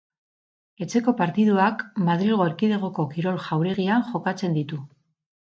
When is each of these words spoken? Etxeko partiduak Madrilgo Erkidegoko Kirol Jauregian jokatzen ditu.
Etxeko 0.85 1.13
partiduak 1.19 1.83
Madrilgo 2.07 2.47
Erkidegoko 2.53 3.07
Kirol 3.13 3.39
Jauregian 3.51 4.09
jokatzen 4.11 4.59
ditu. 4.59 4.83